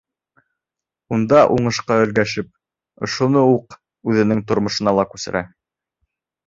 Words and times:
Унда 1.17 1.41
уңышҡа 1.57 1.99
өлгәшеп, 2.05 2.49
ошоно 3.09 3.47
уҡ 3.53 3.81
үҙенең 4.13 4.45
тормошона 4.53 4.99
ла 5.03 5.11
күсерә. 5.15 5.49